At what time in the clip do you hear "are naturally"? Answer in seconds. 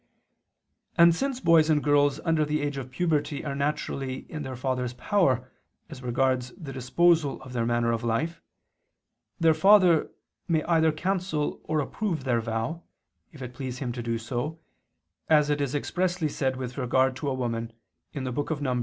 3.45-4.25